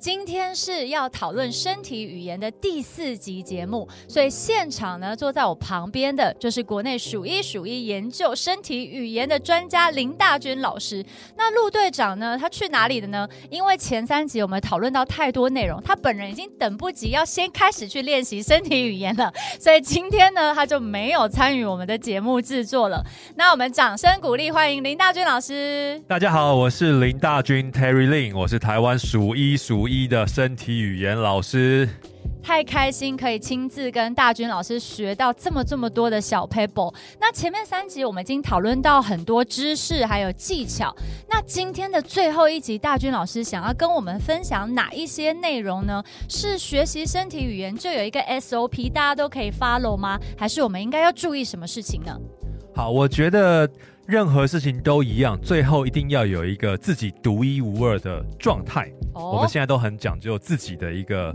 [0.00, 11.04] 今天是要讨论身体语言的第四集节目，所以现场呢，坐在我旁边的就是国内数一数一研究身体语言的专家林大军老师。
[11.36, 13.28] 那陆队长呢，他去哪里了呢？
[13.50, 19.30] 因为前三集我们讨论到太多内容，他本人已经等不及要先开始去练习身体语言了，
[19.60, 23.04] 所以今天呢，他就没有参与我们的节目制作了。
[23.34, 26.02] 那我们掌声鼓励，欢迎林大军老师。
[26.08, 31.88] 大家好，我是林大军 Terry Lin，我是台湾数一数一的身体语言老师，
[32.40, 36.94] 太开心可以亲自跟大军老师学到这么这么多的小 paper。
[37.20, 40.94] 那前面三集我们已经讨论到很多知识还有技巧，
[41.28, 46.00] 那今天的最后一集，大军老师想要跟我们分享哪一些内容呢？
[46.28, 50.16] 是学习身体语言就有一个 SOP，大家都可以 follow 吗？
[50.38, 52.16] 还是我们应该要注意什么事情呢？
[52.76, 53.68] 好，我觉得。
[54.10, 58.92] 任何事情都一样，最后一定要有一个自己独一无二的状态。
[59.12, 59.36] Oh.
[59.36, 61.32] 我们现在都很讲究自己的一个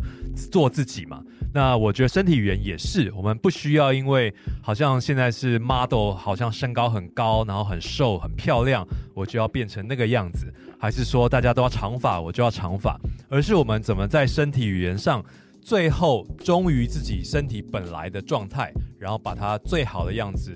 [0.52, 1.24] 做自己嘛。
[1.54, 15.24] 那我觉得身体语言也是，我们不需要因为好像现在是 model，好像身高很高，然后很瘦很漂亮，我就要变成那个样子，还是说大家都要长发，我就要长发，而是我们怎么在身体语言上，
[15.62, 20.52] 最后忠于自己身体本来的状态，然后把它最好的样子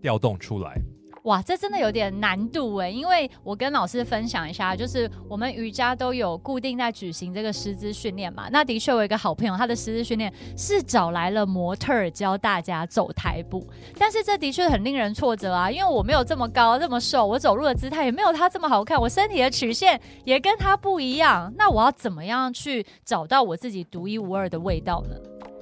[0.00, 0.80] 调动出来。
[1.24, 8.46] 哇，这真的有点难度哎，因为我跟老师分享一下，就是我们瑜伽都有固定在举行这个师资训练嘛。
[8.52, 13.66] 那的确，我有一个好朋友，他的师资训练是找来了模特儿教大家走台步，
[13.98, 21.50] 但是这的确很令人挫折啊，因为我没有这么高这么瘦，我走路的姿态也没有他这么好看，我身体的曲线也跟他不一样。
[21.56, 25.16] 那我要怎么样去找到我自己独一无二的味道呢？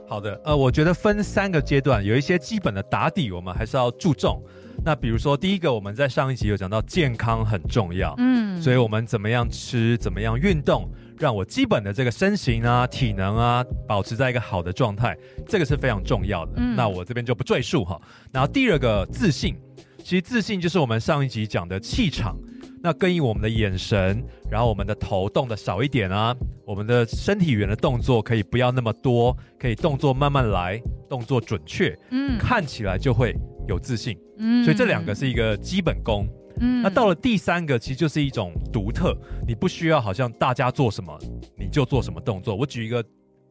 [0.09, 4.43] 好的，呃，我觉得分三个阶段，有一些基本的打底，我们还是要注重。
[4.85, 15.17] 那比如说，第一个我们在上一集有讲到健康很重要，嗯，所以我们怎么样吃，怎么样运动，让我基本的这个身形啊、体能啊，保持在一个好的状态，
[15.47, 16.53] 这个是非常重要的。
[16.57, 18.01] 嗯，那我这边就不赘述哈。
[18.33, 19.55] 然后第二个自信，
[19.99, 22.37] 其实自信就是我们上一集讲的气场。
[22.85, 24.21] 那更以我们的眼神，
[24.51, 26.35] 然后我们的头动的少一点啊，
[26.67, 33.33] 我们的身体语言的动作可以不要那么多，可以动作慢慢来，动作准确，嗯，看起来就会
[33.67, 36.27] 有自信，嗯，所以这两个是一个基本功，
[36.61, 41.17] 嗯，那到了第三个，其实就是一种独特，你不需要好像大家做什么
[41.57, 42.55] 你就做什么动作。
[42.55, 43.05] 我举一个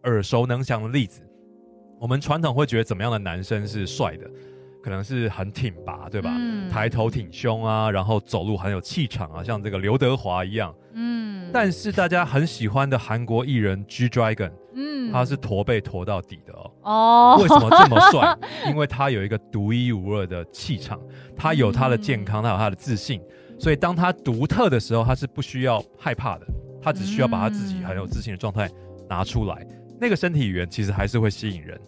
[0.04, 1.22] 耳熟能详的例子，
[2.00, 4.30] 我们传统会觉得怎么样的男生是帅的？
[4.84, 6.36] 可能是很挺拔，对吧？
[6.36, 10.74] 嗯，抬头挺胸啊，然后走路很有气场啊，像这个刘德华一样。
[10.94, 16.71] 嗯，但是大家很喜欢的韩国艺人 G Dragon，嗯，他是驼背驼到底的哦。
[16.84, 18.38] 哦，为什么这么帅？
[18.69, 21.00] 因为他有一个独一无二的气场，
[21.36, 23.22] 他有他的健康，他有他的自信，
[23.59, 26.46] 所以当他独特的时候，他是不需要害怕的，
[26.81, 28.69] 他只需要把他自己很有自信的状态
[29.09, 29.66] 拿出来，
[30.00, 31.80] 那个身体语言其实还是会吸引人。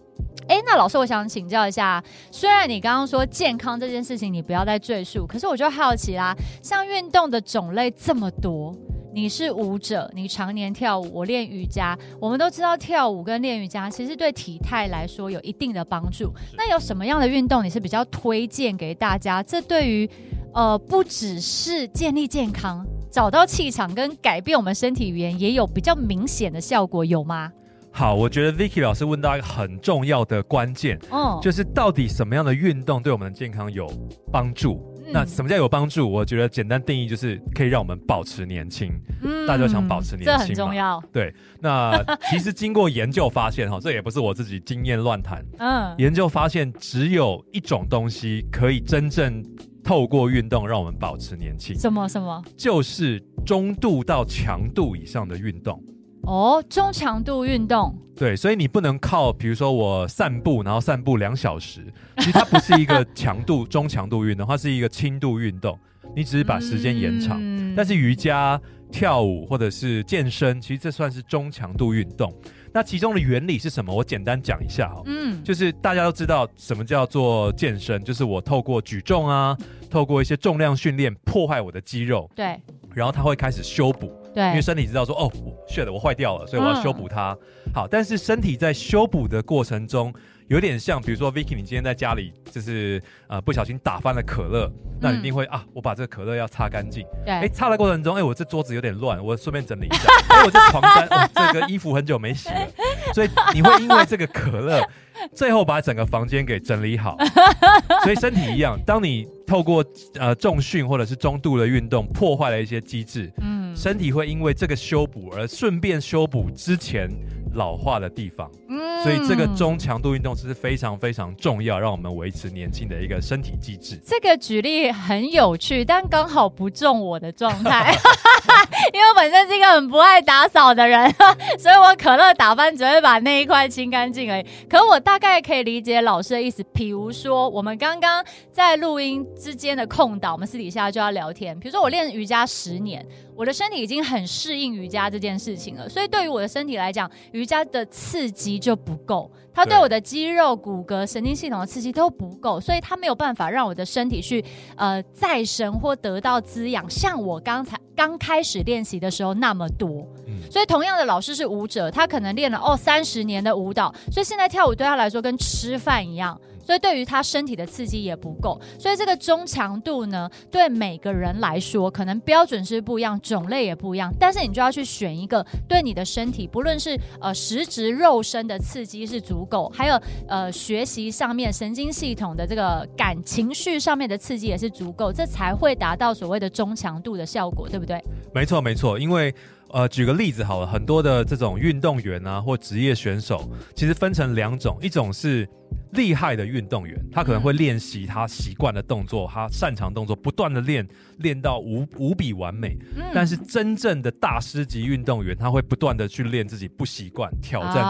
[0.47, 8.75] 哎，那老师，我想请教一下，虽然你刚刚说健康这件事情你不要再赘述，可是我就好奇啦，像运动的种类这么多，
[9.15, 16.33] 你是舞者，你常年跳舞，我练瑜伽，我们都知道跳舞跟练瑜伽其实对体态来说有一定的帮助。
[16.57, 19.43] 那有什么样的运动你是比较推荐给大家？
[19.43, 20.09] 这对于
[20.51, 27.51] 呃不只是建立健康、找到气场跟改变我们身体语言，也有比较明显的效果，有吗？
[27.91, 33.87] 好，我觉得 Vicky 老师问到一个很重要的关键，哦，就是到底什么样的运动对我们的健康有
[34.31, 34.83] 帮助？
[35.05, 36.09] 嗯、那什么叫有帮助？
[36.09, 38.91] 我觉得简单定义就是可以让我们保持年轻。
[39.21, 41.01] 嗯，大家想保持年轻，这很重要。
[41.11, 45.43] 对，那其实经过研究发现，哈， 这也不是我自己经验乱谈。
[45.59, 49.43] 嗯，研究发现只有一种东西可以真正
[49.83, 51.77] 透过运动让我们保持年轻。
[51.77, 52.43] 什么什么？
[52.55, 55.81] 就是中度到强度以上的运动。
[56.23, 61.85] 哦，中强度运动，对，所以你不能靠，比如说我散步，然后散步两小时，
[62.17, 65.77] 其实它不是一个强度中强度运动，它是一个轻度运动，
[66.15, 67.37] 你只是把时间延长。
[67.41, 68.59] 嗯、但是瑜伽、
[68.89, 72.33] 跳舞或者是健身，其实这算是中强度运动。
[72.71, 73.93] 那其中的原理是什么？
[73.93, 79.57] 我简单讲一下哈，嗯，就是大家都知道什么叫做健身，就是我透过举重啊，
[79.89, 82.59] 透过一些重量训练破坏我的肌肉，对，
[82.95, 84.09] 然后它会开始修补。
[84.33, 85.31] 对，因为身体知道说哦
[85.67, 87.37] ，shit，我坏掉了，所以我要修补它。
[87.65, 90.13] 嗯、好，但是身体在修补的过程中。
[90.49, 94.69] 有点像，比如说 Vicky，你今天在家里就是呃不小心打翻了可乐，
[94.99, 97.03] 那你一定会、嗯、啊，我把这个可乐要擦干净。
[97.25, 100.03] 对，哎，擦的过程中，哎，我这桌子有点乱，我顺便整理一下。
[100.35, 102.67] 哎，我这床单，哦，这个衣服很久没洗了，
[103.13, 104.85] 所以你会因为这个可乐，
[105.33, 107.17] 最后把整个房间给整理好。
[108.03, 109.83] 所以身体一样，当你透过
[110.19, 117.09] 呃重训或者是中度的运动破坏了一些机制，嗯，身体会因为这个修补而顺便修补之前。
[117.55, 123.95] 老化的地方，嗯，所以这个中强度运动是非常非常重要，让我们维持年轻的一个身体机制。
[124.03, 127.95] 这个举例很有趣，但刚好不中我的状态，
[128.91, 131.07] 因为我本身是一个很不爱打扫的人，
[131.59, 134.45] 所以我可乐打翻只会把那一块清干净而已。
[134.67, 141.55] 可我大概可以理解老师的意思，比如说我们刚刚在录音之间的空档，我们私底下就要聊天。
[141.59, 143.05] 比如说我练瑜伽十年。
[143.35, 154.43] 我的身体已经很适应瑜伽这件事情了，所以对于我的身体来讲，瑜伽的刺激就不够，它对我的肌肉、骨骼、神经系统的刺激都不够，所以它没有办法让我的身体去
[154.75, 160.07] 呃再生或得到滋养，像我刚才刚开始练习的时候那么多。
[160.43, 166.39] 嗯，所以同样的，老师是舞者，他可能练了哦三十年的舞蹈，所以现在跳舞对他来说跟吃饭一样。
[166.65, 174.09] 所以对于他身体的刺激也不够，所以这个中强度呢，对每个人来说可能标准是不一样，种类也不一样。
[174.17, 188.01] 但是你就要去选一个对你的身体，不论是呃实质肉身的刺激是足够，还有呃学习上面神经系统的这个感情绪上面的刺激也是足够，这才会达到所谓的中强度的效果，对不对？
[188.33, 189.35] 没错，没错，因为。
[189.73, 195.49] 呃，举个例子好了，很多的这种运动员啊，或职业选手，其实分成两种，一种是
[195.93, 200.87] 厉害的运动员，他可能会练习他习惯的动作，他擅长动作，不断的练，
[201.17, 202.77] 练到无无比完美。
[202.95, 203.03] 嗯。
[203.13, 207.83] 但是真正的大师级运动员，他会不断的去练自己不习惯、挑战自己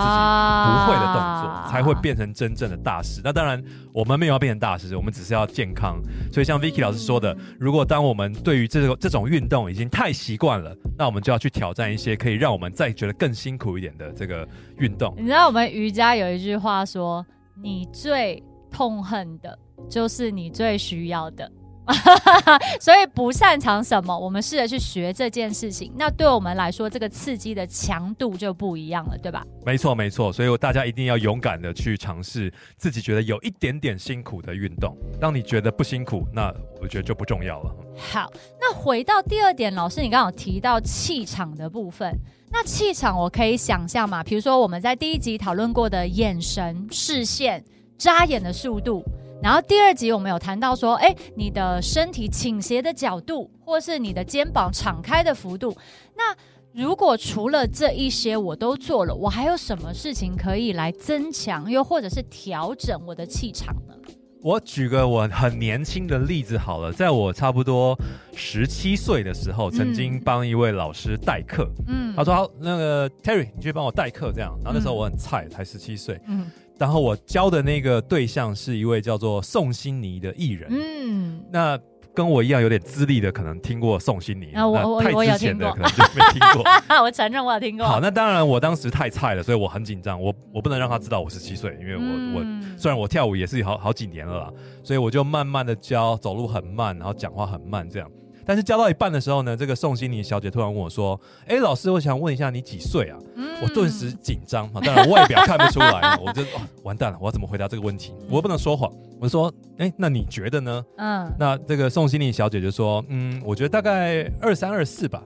[0.69, 3.19] 不会的动作，啊，才会变成真正的大师。
[3.23, 6.01] 那当然，我们没有要变成大师，我们只是要健康。
[6.31, 11.73] 所以像 Vicky 老师说的，如果当我们对于这个这种运动已经太习惯了，那我们就要去挑。
[11.73, 14.47] 战一些可以让我们再觉得更辛苦一点的这个
[14.77, 15.11] 运动。
[15.17, 17.25] 你知道我们瑜伽有一句话说
[17.61, 19.57] ：“你最痛恨的
[19.89, 21.49] 就是你最需要的。”
[22.79, 25.91] 所以不擅长什么，我们试着去学这件事情。
[25.97, 29.45] 那对我们来说，这个刺激的强度就不一样了，对吧？
[29.65, 30.31] 没错，没错。
[30.31, 34.95] 所以大家一定要勇敢的去尝试自己觉得有一点点辛苦的运动。
[35.19, 37.75] 当你觉得不辛苦，那我觉得就不重要了。
[37.97, 42.17] 好，那回到第二点，老师，你刚刚有提到气场的部分。
[42.51, 44.23] 那气场我可以想象嘛？
[44.23, 47.63] 比如说我们在第一集讨论过的眼神、视线、
[47.97, 49.03] 眨眼的速度，
[49.43, 55.75] 然后第二集我们有谈到说，哎，你的身体倾斜的角度，或是你的肩膀敞开的幅度。
[56.15, 56.33] 那
[56.71, 63.93] 如果除了这一些我都做了，我还有什么事情可以来增强，又或者是调整我的气场呢？
[64.41, 67.97] 我举个我很年轻的例子好了，在我差不多
[68.33, 71.69] 十七岁的时候，曾经帮一位老师代课。
[71.87, 76.19] 嗯，他说：“好，那个 Terry，你去帮我代课这样。”然后那时候我很菜，才十七岁。
[76.27, 80.69] 嗯，然后我教的那个对象是一位叫做宋欣妮的艺人。
[80.71, 81.79] 嗯，那。
[82.15, 84.51] 跟我一样有点资历的，可能听过宋欣妮。
[84.53, 86.63] 啊，我我我有听过，可能就没听过。
[87.01, 87.87] 我承认我有听过。
[87.87, 90.21] 好，那当然，我当时太菜了，所以我很紧张。
[90.21, 98.07] 我我不能让他知道我十七岁，因为我、嗯、我虽然我跳舞也是好好几年了啦，所以我就慢慢的教，走路很慢，然后讲话很慢这样。
[98.45, 108.13] 但是教到一半的时候呢，这个宋心妮小姐突然问我说：“哎，老师，我想问一下你几岁啊？”嗯、我顿时紧张啊，当然外表看不出来， 我就、哦、完蛋了，我要怎么回答这个问题？
[108.29, 108.91] 我又不能说谎。
[109.19, 115.23] 我说：“哎，那你觉得呢？”嗯，那这个宋心妮小姐就说：“嗯，我觉得大概二三二四吧。”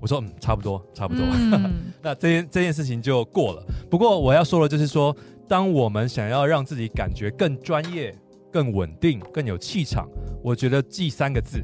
[0.00, 1.24] 我说：“嗯，差不多，差不多。
[1.30, 3.62] 嗯” 那这件这件事情就过了。
[3.90, 5.14] 不过我要说的就是说，
[5.46, 8.14] 当我们想要让自己感觉更专业、
[8.50, 10.08] 更稳定、更有气场，
[10.42, 11.62] 我觉得记三个字。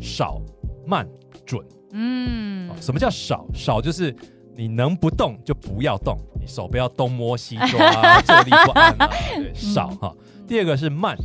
[0.00, 0.40] 少、
[0.86, 1.08] 慢、
[1.46, 1.64] 准。
[1.92, 3.46] 嗯，什么叫少？
[3.52, 4.14] 少就是
[4.54, 9.10] 你能不动就不要动，你手不要东摸西抓啊， 坐立不安啊。
[9.34, 10.14] 对，少哈。
[10.46, 11.16] 第二个是慢，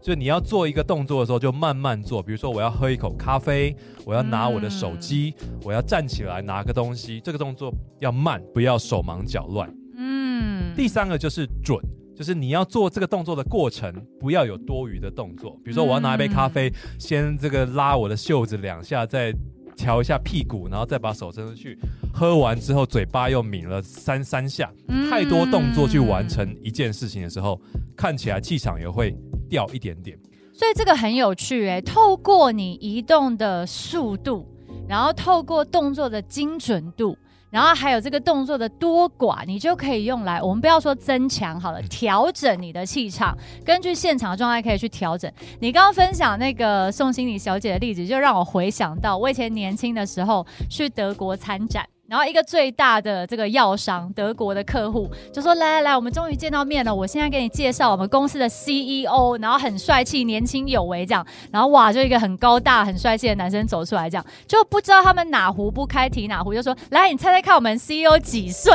[0.00, 2.22] 就你要做一个动作的时候就慢慢做。
[2.22, 9.70] 比如说我要喝一口咖啡，我要拿我的手机，我要站起来拿个东西，这个动作要慢，不要手忙脚乱。
[9.96, 10.74] 嗯。
[10.74, 11.78] 第三个就是准。
[12.14, 15.50] 就是你要做这个动作的过程，不要有多余的动作。
[15.64, 19.34] 比如说，我要拿一杯咖啡，嗯、先这个拉我的袖子两下，再
[19.76, 21.78] 调一下屁股，然后再把手伸出去。
[22.12, 24.72] 喝完之后，嘴巴又抿了三三下。
[25.10, 29.16] 太多动作去完成一件事情的时候，嗯、看起来气场也会
[29.48, 30.18] 掉一点点。
[30.52, 34.48] 所以这个很有趣诶，透过你移动的速度。
[34.86, 37.16] 然后透过动作的精准度。
[37.54, 43.32] 然后还有这个动作的多寡，你就可以用来，我们不要说增强好了，调整你的气场，
[43.64, 45.32] 根据现场的状态可以去调整。
[45.60, 51.86] 你刚刚分享那个宋心理小姐的例子，就让我回想到我以前年轻的时候去德国参展。
[52.06, 56.94] 然后一个最大的这个药商，德国的客户就说：“来来来，我们终于见到面了。
[56.94, 61.26] 我现在给你介绍我们公司的 CEO，然后很帅气、年轻有为这样。
[61.50, 68.72] 然后哇，就一个很高大、很帅气的男生走出来，这样就不知道他们哪壶不开提哪壶，就说：来，你猜猜看，我们 CEO 几岁？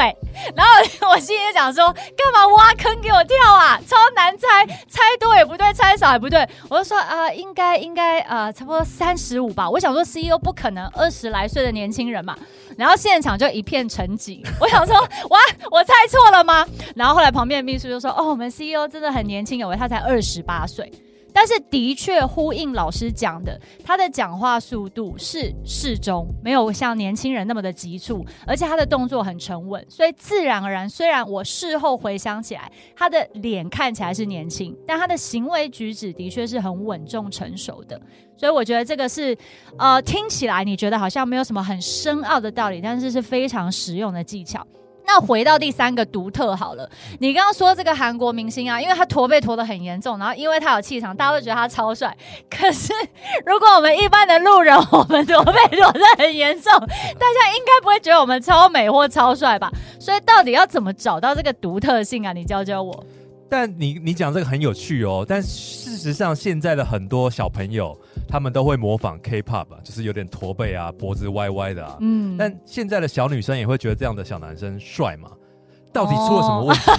[0.55, 3.79] 然后我心里就讲说：干嘛挖坑给我跳啊？
[3.85, 6.47] 超难猜，猜多也不对，猜少也不对。
[6.67, 9.69] 我就说啊、应该应该呃，差不多三十五吧。
[9.69, 12.35] 我想说 CEO 不可能二十来岁的年轻人嘛。”
[12.77, 15.39] 然后现场就一片沉寂，我想说，哇，
[15.71, 16.65] 我猜错了吗？
[16.95, 20.91] 然后后来旁边的秘书就说，哦，我们 CEO 真的很年轻有为，他才二十八岁。
[21.31, 38.01] 但是的确呼应老师讲的，他的讲话速度是适中，没有像年轻人那么的急促，而且他的动作很沉稳，所以自然而然，虽然我事后回想起来，他的脸看起来是年轻，但他的行为举止的确是很稳重成熟的。
[38.39, 39.37] 所以我觉得这个是，
[39.77, 44.65] 呃，听起来你觉得好像没有什么很深奥的道理，但是是非常实用的技巧。
[45.05, 46.87] 那回到第三个独特好了，
[47.19, 52.15] 你刚刚说这个韩国明星啊，因为他驼背驼的很严重，然后因为他有气场，大家都觉得他超帅。
[52.47, 52.93] 可是
[53.43, 59.71] 如果我们一般的路人，我们驼背驼的很严重，大家应该不会觉得我们超美或超帅吧？
[59.99, 62.31] 所以到底要怎么找到这个独特性啊？
[62.31, 63.03] 你教教我。
[63.49, 71.97] 但你你讲这个很有趣哦，但事实上现在的很多小朋友，他们都会模仿 K-pop，就是有点驼背啊，脖子歪歪的啊。
[71.99, 72.37] 嗯。
[72.37, 75.31] 但现在的小女生也会觉得这样的小男生帅吗？
[75.91, 76.91] 到底出了什么问题？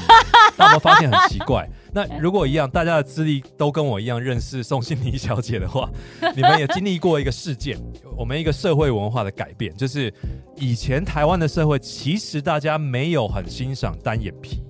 [0.59, 1.65] 那我们发现很奇怪。
[1.93, 5.89] 那如果一样，大家的资历都跟我一样认识宋心怡小姐的话，
[6.35, 7.79] 你们也经历过一个事件，
[8.17, 10.13] 我们一个社会文化的改变，就是
[10.57, 14.61] 以前台湾的社会其实大家没有很欣赏单眼皮。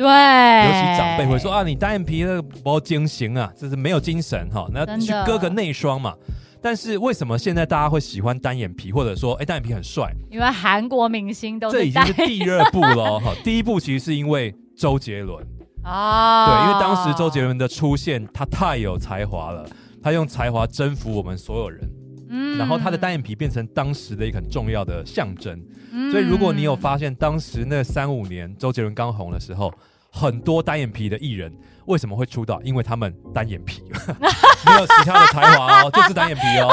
[0.00, 6.14] 对，尤其长辈会说啊，你单眼皮那个不精神啊，就是没有精神哈，那去割个内双嘛。
[6.62, 10.10] 但是为什么现在大家会喜欢单眼皮，或者说哎单眼皮很帅？
[10.30, 15.46] 因为韩国明星都这已经是第二部了哈，第一部其实是因为周杰伦
[15.82, 19.68] 啊，对，因为当时周杰伦的出现，他太有才华了，
[20.02, 21.90] 他用才华征服我们所有人，
[22.30, 25.62] 嗯，然后他的单眼皮变成当时的一个很重要的象征，
[26.10, 29.70] 所以如果你有发现当时那三五年周杰伦刚红的时候。
[30.12, 31.52] 很多单眼皮的艺人
[31.86, 32.60] 为什么会出道？
[32.62, 33.82] 因为他们单眼皮，
[34.66, 36.72] 没有其他的才华哦，就是单眼皮哦。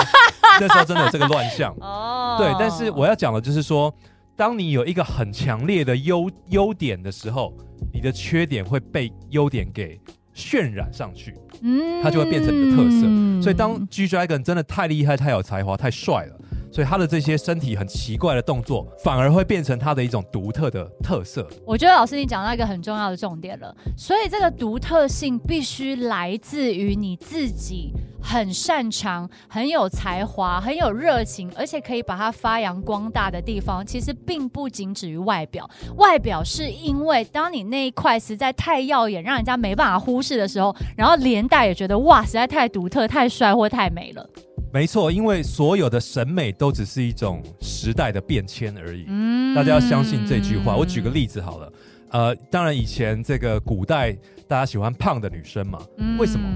[0.60, 2.36] 那时候真的有这个乱象哦。
[2.40, 3.94] 对，但是我要讲的就是说，
[4.36, 7.54] 当你有一个很强烈的优优点的时候，
[7.94, 10.00] 你的缺点会被优点给
[10.36, 13.42] 渲染上去，嗯，它就会变成你的特色。
[13.42, 16.36] 所以当 G Dragon 真的太厉害、太有才华、太帅了。
[16.78, 21.50] 所以他的这些身体很奇怪的动作，反而会变成他的一种独特的特色。
[21.66, 27.92] 我觉得老师你讲到一个很重要的重点了，所以这个独特性必须来自于你自己
[28.22, 35.68] 很擅长、很有才华、很有热情，而且可以把它发扬光大的地方，其实并不仅止于外表。
[35.96, 44.30] 外表是因为当你那一块实在太耀眼，让人家没办法忽视的时候，然后连带也觉得哇，实在太独特、太帅或太美了。
[44.78, 49.06] 没错，因为所有的审美都只是一种时代的变迁而已。
[49.08, 50.76] 嗯，大家要相信这句话。
[50.76, 51.74] 我举个例子好了，
[52.12, 54.16] 呃，当然以前这个古代
[54.48, 56.48] 大家喜欢胖的女生嘛，嗯，为什么？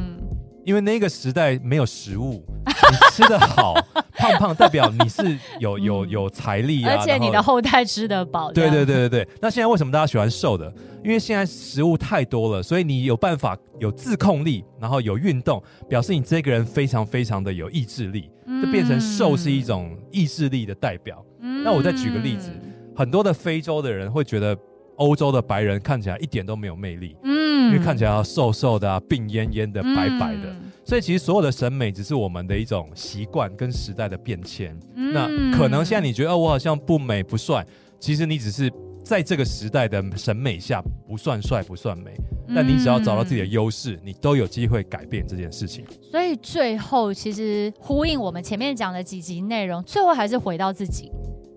[0.63, 3.73] 因为那个时代没有食物， 你吃得好，
[4.17, 8.51] 胖胖代表你是有有有财力啊，而且你的后代吃得饱。
[8.51, 9.27] 对对对对对。
[9.41, 10.71] 那现在为什么大家喜欢瘦的？
[11.03, 18.29] 因为现在食物太多了，所以你有办法有自控力，然后有运动，表示你这个人非常非常的有意志力，
[18.61, 21.25] 就变成瘦是一种意志力的代表。
[21.39, 22.51] 嗯，那我再举个例子，
[22.95, 24.55] 很多的非洲的人会觉得
[24.97, 27.17] 欧洲的白人看起来一点都没有魅力。
[27.23, 27.30] 嗯。
[27.71, 34.77] 因为看起来瘦瘦的啊，病恹恹的，白白的，嗯，所以其实所有的审美只是我们的一种习惯跟时代的变迁。
[34.95, 37.65] 嗯，那可能现在你觉得哦，我好像不美不帅，
[37.99, 38.69] 其实你只是
[39.03, 42.11] 在这个时代的审美下不算帅不算美，
[42.53, 45.85] 但你只要找到自己的优势，你都有机会改变这件事情。
[46.01, 51.11] 所以最后其实呼应我们前面讲的几集内容，最后还是回到自己。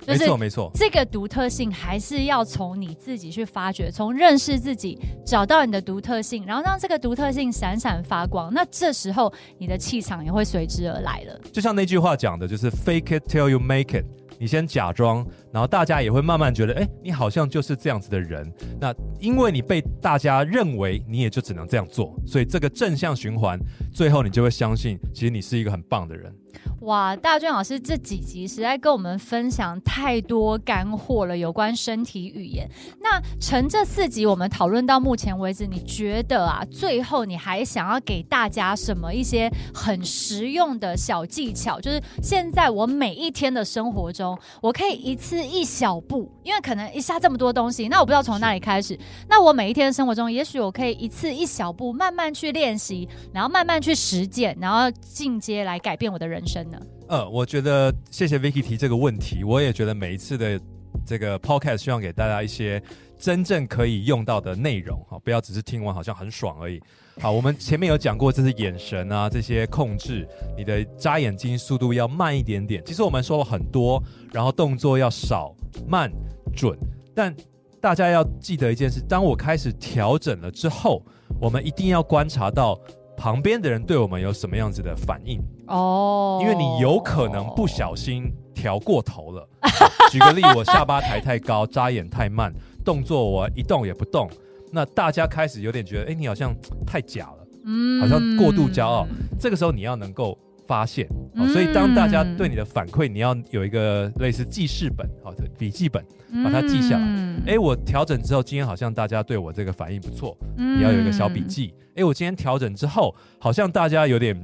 [0.06, 8.52] 没错，没错，这个独特性还是要从你自己去发掘，从认识自己，找到你的独特性，然后让这个独特性闪闪发光。
[8.52, 11.40] 那这时候你的气场也会随之而来了。
[11.52, 14.04] 就像那句话讲的，就是 “fake it till you make it”。
[14.36, 18.50] 你先假装，然后大家也会慢慢觉得，哎，你好像就是这样子的人。
[18.80, 23.60] 那因为你被大家认为，你也就只能这样做，所以这个正向循环，
[23.92, 26.34] 最后你就会相信，其实你是一个很棒的人。
[26.82, 32.68] 哇，大俊老师这几集实在跟我们分享太多干货了，有关身体语言。
[33.00, 41.80] 那从这四集我们讨论到目前为止，你觉得啊，最后你还想要给大家什么一些很实用的小技巧？
[41.80, 48.98] 就是现在我每一天的生活中，我可以一次一小步，因为可能一下这么多东西，那我不知道从哪里开始。
[49.28, 56.78] 那我每一天的生活中，也许我可以一次一小步，慢慢去练习，然后慢慢去实践，然后进阶来改变我的人生呢。
[57.08, 60.58] 呃，我觉得谢谢 Vicky 提这个问题，我也觉得每一次的
[61.04, 62.82] 这个 Podcast 希望给大家一些
[63.18, 66.80] 真正可以用到的内容，哈，不要只是听完好像很爽而已。
[67.20, 72.82] 好，我们前面有讲过，这是眼神啊，这些控制，你的眨眼睛速度要慢一点点。
[72.84, 75.54] 其实我们说了很多，然后动作要少、
[75.86, 76.10] 慢、
[76.54, 76.78] 准，
[77.14, 77.34] 但
[77.80, 81.02] 大家要记得一件事：当我开始调整了之后，
[81.40, 82.78] 我们一定要观察到。
[83.16, 85.40] 旁边的人对我们有什么样子的反应？
[85.68, 89.48] 哦，因为你有可能不小心调过头了。
[90.10, 92.52] 举个例，我下巴抬太高，眨眼太慢，
[92.84, 94.28] 动作我一动也不动，
[94.72, 96.52] 那大家开始有点觉得，哎，你好像
[96.84, 99.06] 太假了，嗯，好像过度骄傲。
[99.38, 101.06] 这个时候你要能够发现，
[101.36, 106.04] 哦，所以当大家对你的反馈，你要有一个类似记事本，好的笔记本，
[106.42, 107.42] 把它记下来。
[107.46, 111.74] 哎，我调整之后，今天好像大家对我这个反应不错，你要有一个小笔记。
[111.96, 114.36] 哎，我今天调整之后，好像大家有点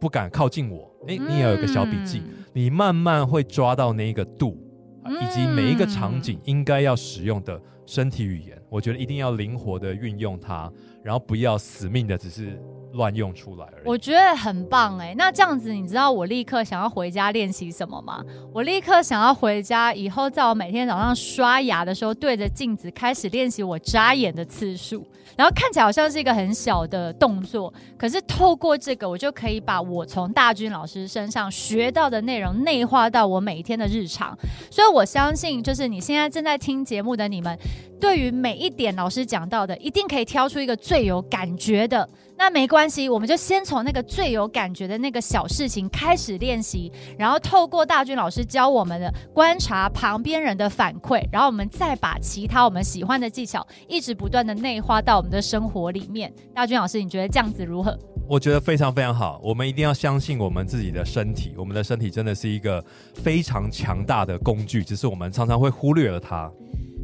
[0.00, 0.90] 不敢靠近我。
[1.08, 2.22] 哎，你也有一个小笔记，
[2.52, 4.58] 你慢慢会抓到那一个度，
[5.06, 8.60] 以及每一个场景应该要使用的身体语言。
[8.68, 10.70] 我觉得一定要灵活的运用它，
[11.02, 12.60] 然后不要死命的只是。
[12.92, 15.14] 乱用出来而已，我觉得很棒哎。
[15.16, 18.24] 那这样子，你知道我立刻想要回家练习什么吗？
[18.52, 25.06] 我立刻想要回家以后，在我每天早上刷牙的时候，对着镜子开始练习我眨眼的次数。
[25.36, 34.36] 然后看起来好像是一个很小的动作，可是透过这个，我就可以把我从大军老师身上学到的内容内化到我每一天的日常。
[34.70, 37.56] 所以我相信，就是你现在正在听节目的你们，
[37.98, 42.06] 对于每一点老师讲到的，一定可以挑出一个最有感觉的。
[42.40, 56.32] 那没关系，我们就先从那个最有感觉的那个小事情开始练习，然后透过大军老师教我们的观察旁边人的反馈，然后我们再把其他我们喜欢的技巧一直不断的内化到我们的生活里面。
[56.54, 57.94] 大军老师，你觉得这样子如何？
[58.26, 59.38] 我觉得非常非常好。
[59.44, 66.50] 我们一定要相信我们自己的身体，我们的身体真的是一个非常强大的工具，只是我们常常会忽略了它。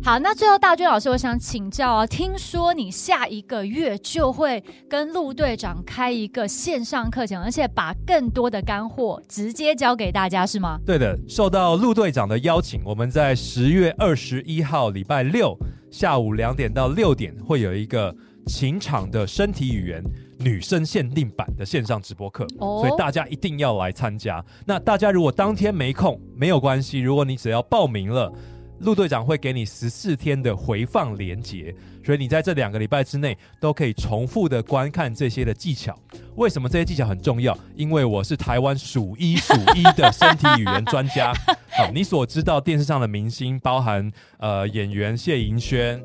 [0.07, 10.79] 好，那最后大军老师，我想请教啊，听说你下一个月就会跟陆队长开一个线上课程，而且把更多的干货直接教给大家，是吗？
[10.87, 15.59] 对的，受到陆队长的邀请，我们在十月二十一号礼拜六
[15.91, 18.15] 下午两点到六点会有一个
[18.47, 20.01] 情场的身体语言
[20.39, 24.41] 女生限定版的线上直播课，哦，所以大家一定要来参加。
[24.65, 28.33] 那大家如果当天没空，没有关系，如果你只要报名了。
[28.81, 35.99] 陆队长会给你十四天的回放连接，所以你在这两个礼拜之内都可以重复的观看这些的技巧。
[36.37, 37.57] 为什么这些技巧很重要？
[37.75, 41.33] 因为我是台湾数一数一的身体语言专家。
[41.71, 46.03] 好，你所知道电视上的明星，包含呃演员谢盈萱。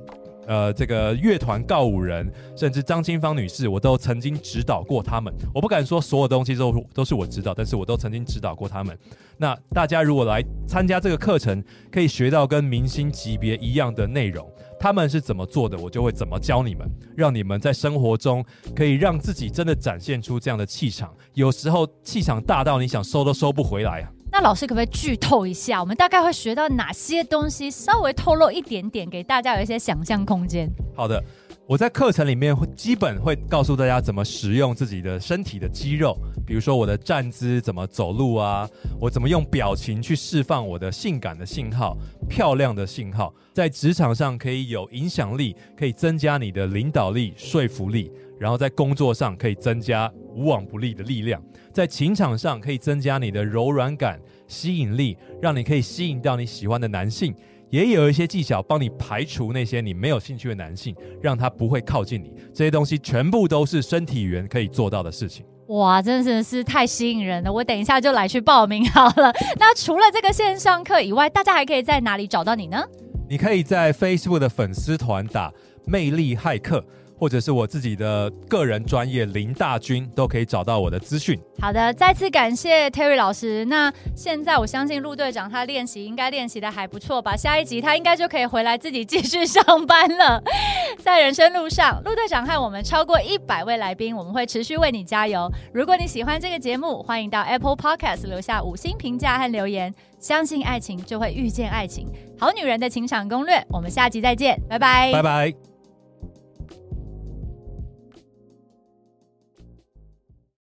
[0.48, 5.34] 呃，这个乐团告五人，甚至张清芳女士，我都曾经指导过他们。
[5.54, 8.98] 我不敢说所有东西都都是我指导，但是我都曾经指导过他们。
[9.38, 14.48] 那大家如果来参加这个课程，可以学到跟明星级别一样的内容。
[14.80, 18.44] 他们是怎么做的，我就会怎么教你们，让你们在生活中
[18.76, 21.14] 可以让自己真的展现出这样的气场。
[21.36, 24.10] 有时候气场大到你想收都收不回来啊。
[24.42, 25.80] 老师可不可以剧透一下？
[25.80, 27.70] 我们大概会学到哪些东西？
[27.70, 30.68] 稍微透露一点点，给大家有一些想象空间。
[30.96, 31.24] 好的，
[31.72, 41.96] 我在课程里面会基本会告诉大家怎么使用自己的身体的肌肉，比如说我的站姿怎么走路啊，我怎么用表情去释放我的性感的信号、
[42.28, 48.12] 漂亮的信号，在职场上可以有影响力，可以增加你的领导力、说服力。
[48.38, 57.34] 然后在工作上可以增加无往不利的力量，在情场上可以增加你的柔软感、吸引力，让你可以吸引到你喜欢的男性。
[57.72, 62.32] 也有一些技巧帮你排除那些你没有兴趣的男性，让他不会靠近你。
[62.54, 65.46] 这些东西全部都是身体语言可以做到的事情。
[65.68, 67.52] 哇，真的是太吸引人了！
[67.52, 69.34] 我等一下就来去报名好了。
[69.58, 72.84] 那除了这个线上课以外，大家还可以在哪里找到你呢？
[73.30, 75.50] 你可以在 Facebook 的粉丝团打
[75.88, 76.84] “魅力骇客”。
[77.22, 81.40] 或者是我自己的个人专业林大军，都可以找到我的资讯。
[81.60, 83.64] 好的，再次感谢 Terry 老师。
[83.66, 87.38] 那现在我相信陆队长他练习应该练习的还不错吧？
[87.38, 90.42] 下一集他应该就可以回来自己继续上班了。
[90.98, 95.48] 在人生路上，陆队长和我们超过一百位来宾，我们会持续为你加油。
[95.72, 99.94] 如果你喜欢这个节目，欢迎到 Apple Podcast 留下五星评价和留言。
[100.18, 102.08] 相信爱情，就会遇见爱情。
[102.40, 105.71] 好女人的情场攻略，我们下集再见，拜拜，拜拜。